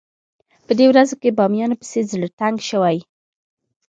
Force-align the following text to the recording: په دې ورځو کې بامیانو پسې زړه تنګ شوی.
په 0.65 0.71
دې 0.79 0.85
ورځو 0.91 1.15
کې 1.21 1.35
بامیانو 1.37 1.79
پسې 1.81 1.99
زړه 2.11 2.27
تنګ 2.39 2.57
شوی. 2.69 2.97